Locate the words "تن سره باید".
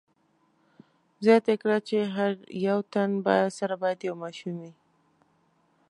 2.93-3.99